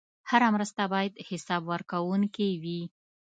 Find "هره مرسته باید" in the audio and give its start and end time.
0.29-1.13